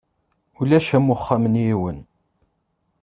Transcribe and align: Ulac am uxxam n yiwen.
Ulac 0.59 0.87
am 0.97 1.07
uxxam 1.15 1.43
n 1.51 1.53
yiwen. 1.63 1.99